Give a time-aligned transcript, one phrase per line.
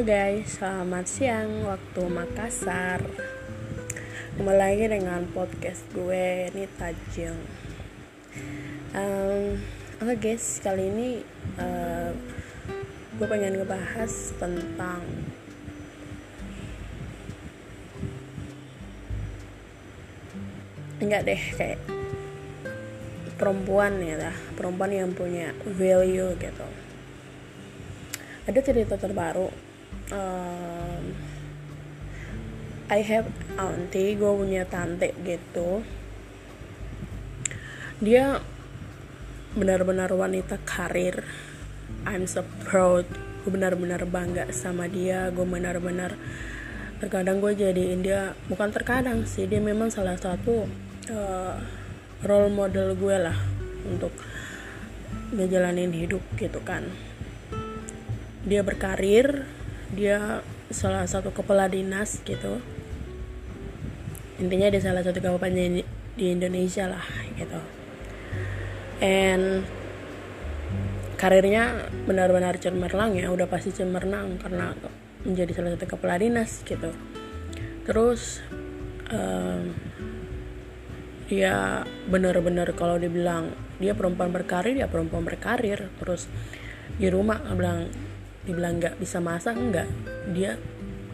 [0.00, 3.04] Guys, selamat siang waktu Makassar.
[4.32, 7.36] Kembali lagi dengan podcast gue, ini Tajeng
[8.96, 9.60] um,
[10.00, 11.20] Oke okay guys, kali ini
[11.60, 12.16] uh,
[13.20, 15.04] Gue pengen ngebahas tentang
[20.96, 21.80] Enggak deh, kayak
[23.36, 26.68] Perempuan ya lah Perempuan yang punya value gitu.
[28.48, 29.69] Ada cerita terbaru
[30.10, 31.04] um,
[32.90, 35.86] I have auntie gue punya tante gitu.
[38.02, 38.42] Dia
[39.54, 41.22] benar-benar wanita karir.
[42.06, 43.06] I'm so proud.
[43.46, 45.30] Gue benar-benar bangga sama dia.
[45.30, 46.18] Gue benar-benar
[47.00, 50.68] terkadang gue jadiin dia bukan terkadang sih dia memang salah satu
[51.08, 51.56] uh,
[52.28, 53.38] role model gue lah
[53.88, 54.12] untuk
[55.32, 56.90] ngejalanin hidup gitu kan.
[58.44, 59.48] Dia berkarir
[59.94, 62.62] dia salah satu kepala dinas gitu.
[64.38, 65.82] Intinya dia salah satu kabupaten
[66.16, 67.04] di Indonesia lah
[67.36, 67.60] gitu.
[69.02, 69.66] And
[71.20, 74.72] karirnya benar-benar cemerlang ya udah pasti cemerlang karena
[75.26, 76.94] menjadi salah satu kepala dinas gitu.
[77.84, 78.40] Terus
[79.12, 79.74] um,
[81.28, 85.92] dia benar-benar kalau dibilang dia perempuan berkarir ya perempuan berkarir.
[86.00, 86.30] Terus
[86.96, 87.90] di rumah bilang
[88.44, 89.88] dibilang nggak bisa masak enggak
[90.32, 90.56] dia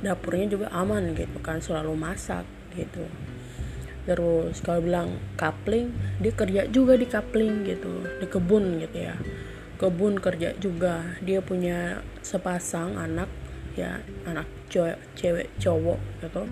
[0.04, 2.44] dapurnya juga aman gitu kan selalu masak
[2.76, 3.04] gitu.
[4.06, 5.90] Terus kalau bilang kapling
[6.22, 9.16] dia kerja juga di kapling gitu di kebun gitu ya.
[9.76, 11.18] Kebun kerja juga.
[11.24, 13.28] Dia punya sepasang anak
[13.74, 16.46] ya anak cewek cewek cowok gitu.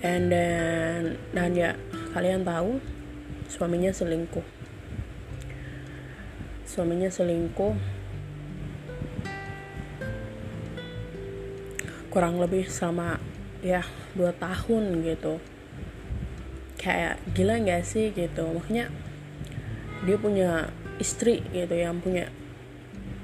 [0.00, 1.76] And then dan ya
[2.16, 2.80] kalian tahu
[3.50, 4.46] suaminya selingkuh.
[6.64, 7.76] Suaminya selingkuh
[12.08, 13.18] kurang lebih sama
[13.64, 13.82] ya
[14.14, 15.42] dua tahun gitu.
[16.78, 18.46] Kayak gila nggak sih gitu?
[18.46, 18.92] Makanya
[20.06, 20.50] dia punya
[21.02, 22.30] istri gitu yang punya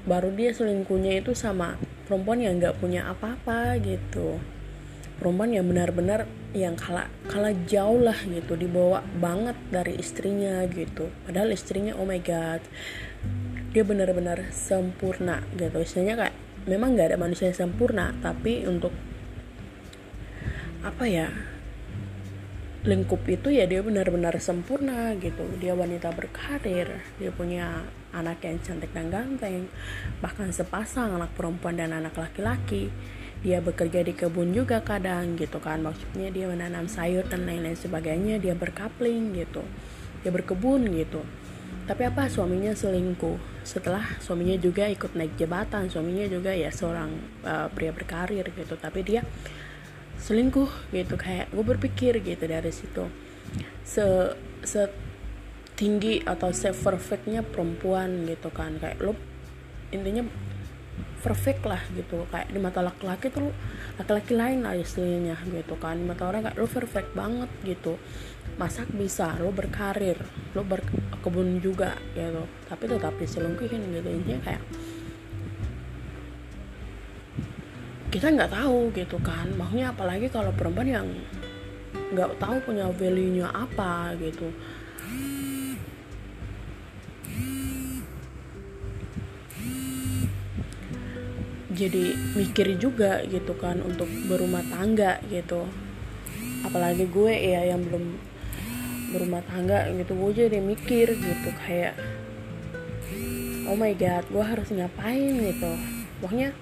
[0.03, 4.37] baru dia selingkuhnya itu sama perempuan yang nggak punya apa-apa gitu.
[5.15, 11.07] Perempuan yang benar-benar yang kalah kalah jauh lah gitu dibawa banget dari istrinya gitu.
[11.23, 12.59] Padahal istrinya oh my god
[13.73, 15.81] dia benar-benar sempurna gitu.
[15.81, 16.35] Istilahnya kayak
[16.65, 18.95] memang nggak ada manusia yang sempurna tapi untuk
[20.83, 21.27] apa ya
[22.83, 25.47] lingkup itu ya dia benar-benar sempurna gitu.
[25.55, 29.71] Dia wanita berkarir dia punya anak yang cantik dan ganteng
[30.19, 32.91] bahkan sepasang anak perempuan dan anak laki-laki.
[33.43, 38.39] Dia bekerja di kebun juga kadang gitu kan maksudnya dia menanam sayur dan lain-lain sebagainya
[38.39, 39.63] dia berkapling gitu
[40.23, 41.21] dia berkebun gitu
[41.83, 43.65] tapi apa suaminya selingkuh.
[43.67, 47.11] Setelah suaminya juga ikut naik jabatan suaminya juga ya seorang
[47.43, 48.75] uh, pria berkarir gitu.
[48.79, 49.21] Tapi dia
[50.19, 53.07] selingkuh gitu kayak gue berpikir gitu dari situ.
[53.83, 54.03] Se
[54.63, 54.87] se
[55.75, 58.79] tinggi atau se perfectnya perempuan gitu kan.
[58.79, 59.13] Kayak lo
[59.91, 60.23] intinya
[61.23, 62.27] perfect lah gitu.
[62.27, 63.49] Kayak di mata laki-laki tuh
[63.95, 65.95] laki-laki lain lah istilahnya gitu kan.
[65.97, 67.95] Di mata orang kayak lo perfect banget gitu.
[68.59, 70.19] Masak bisa lo berkarir
[70.53, 72.43] lo berkebun juga gitu.
[72.67, 74.09] Tapi tetap diselingkuhin gitu.
[74.11, 74.63] Intinya kayak
[78.13, 79.49] kita nggak tahu gitu kan.
[79.57, 81.07] Maksudnya apalagi kalau perempuan yang
[82.13, 84.53] nggak tahu punya value nya apa gitu
[91.73, 95.65] jadi mikir juga gitu kan untuk berumah tangga gitu.
[96.63, 98.15] Apalagi gue ya yang belum
[99.13, 101.93] berumah tangga gitu gue jadi mikir gitu kayak
[103.69, 105.71] oh my god gue harus ngapain gitu.
[106.21, 106.55] Pokoknya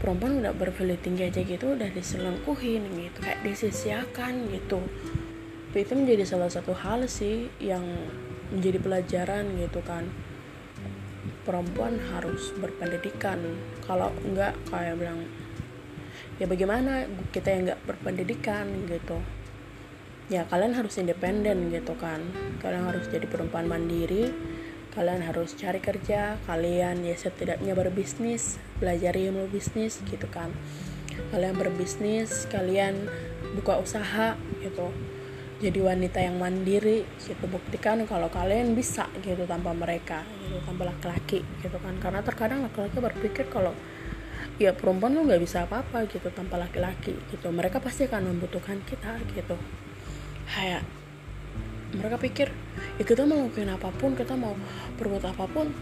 [0.00, 4.80] perempuan udah bervalue tinggi aja gitu udah diselengkuhin gitu kayak disisiakan gitu.
[5.76, 7.84] Itu menjadi salah satu hal sih yang
[8.48, 10.06] menjadi pelajaran gitu kan
[11.46, 13.38] perempuan harus berpendidikan.
[13.86, 15.22] Kalau enggak kayak bilang
[16.42, 18.66] ya bagaimana kita yang enggak berpendidikan?
[18.90, 19.22] gitu.
[20.26, 22.18] Ya kalian harus independen gitu kan.
[22.58, 24.34] Kalian harus jadi perempuan mandiri
[24.96, 30.48] kalian harus cari kerja kalian ya setidaknya berbisnis belajar ilmu bisnis gitu kan.
[31.30, 33.04] Kalian berbisnis kalian
[33.60, 34.88] buka usaha gitu
[35.56, 41.40] jadi wanita yang mandiri gitu buktikan kalau kalian bisa gitu tanpa mereka gitu tanpa laki-laki
[41.64, 41.96] gitu kan.
[41.96, 43.72] Karena terkadang laki-laki berpikir kalau
[44.60, 47.48] ya perempuan tuh nggak bisa apa-apa gitu tanpa laki-laki gitu.
[47.48, 49.56] Mereka pasti akan membutuhkan kita gitu.
[50.52, 50.84] Kayak
[51.96, 52.52] mereka pikir
[53.00, 54.52] ya kita mau ngelakuin apa pun kita mau
[55.00, 55.72] berbuat apa pun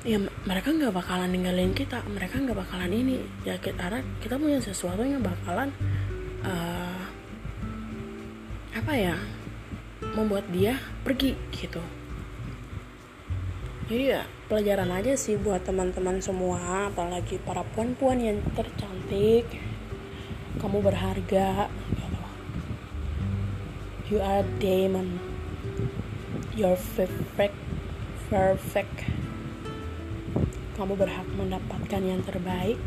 [0.00, 0.16] ya
[0.48, 3.20] mereka nggak bakalan ninggalin kita mereka nggak bakalan ini.
[3.44, 5.68] Ya kita kita punya sesuatu yang bakalan
[6.40, 6.79] uh,
[8.80, 9.12] apa ya
[10.16, 11.84] membuat dia pergi gitu.
[13.92, 19.44] Jadi ya pelajaran aja sih buat teman-teman semua apalagi para puan-puan yang tercantik
[20.56, 22.20] kamu berharga gitu.
[24.08, 25.20] you are diamond.
[26.56, 27.52] You're perfect
[28.32, 28.96] perfect.
[30.80, 32.80] Kamu berhak mendapatkan yang terbaik.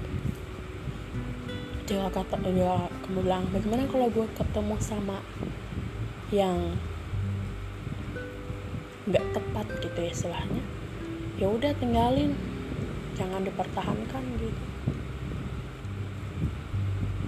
[1.85, 5.21] Jika kata ya kamu bilang bagaimana kalau gue ketemu sama
[6.33, 6.73] yang
[9.05, 10.63] nggak tepat gitu ya istilahnya.
[11.37, 12.33] Ya udah tinggalin
[13.13, 14.63] jangan dipertahankan gitu.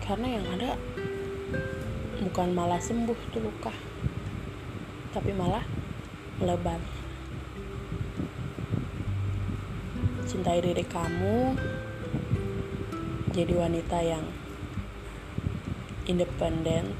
[0.02, 0.74] Karena yang ada
[2.26, 3.72] bukan malah sembuh tuh luka
[5.16, 5.64] tapi malah
[6.44, 6.82] lebar
[10.28, 11.56] cintai diri kamu
[13.32, 14.26] jadi wanita yang
[16.12, 16.92] independen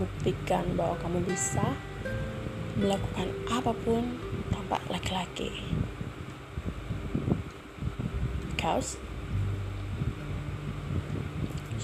[0.00, 1.76] buktikan bahwa kamu bisa
[2.80, 4.16] melakukan apa pun
[4.48, 5.52] tanpa laki-laki.
[8.48, 8.96] Because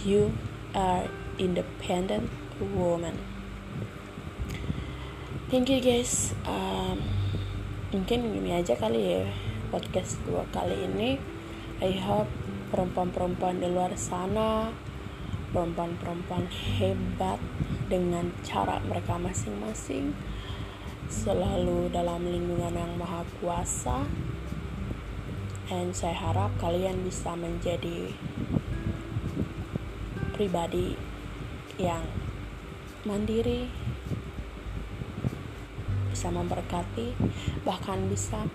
[0.01, 0.33] you
[0.73, 1.05] are
[1.37, 2.33] independent
[2.73, 3.21] woman.
[5.53, 6.33] Thank you guys.
[6.49, 7.05] Um,
[7.93, 9.23] mungkin gini aja kali ya
[9.69, 11.21] podcast dua kali ini.
[11.85, 12.33] I hope
[12.73, 14.73] perempuan-perempuan di luar sana
[15.55, 17.39] perempuan-perempuan hebat
[17.87, 20.15] dengan cara mereka masing-masing
[21.07, 24.07] selalu dalam lindungan yang maha kuasa.
[25.67, 28.15] Dan saya harap kalian bisa menjadi
[30.31, 30.95] pribadi
[31.75, 32.07] yang
[33.03, 33.67] mandiri
[36.17, 37.13] bisa memberkati
[37.67, 38.47] bahkan bisa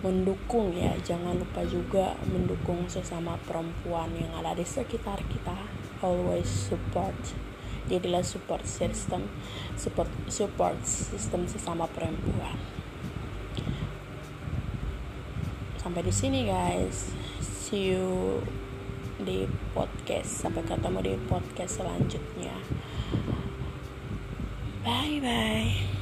[0.00, 0.96] mendukung ya.
[1.04, 5.56] Jangan lupa juga mendukung sesama perempuan yang ada di sekitar kita.
[6.00, 7.51] Always support
[7.90, 9.26] jadilah support system
[9.74, 12.58] support support system sesama perempuan.
[15.78, 17.10] Sampai di sini guys.
[17.42, 18.38] See you
[19.22, 22.54] di podcast sampai ketemu di podcast selanjutnya.
[24.82, 26.01] Bye bye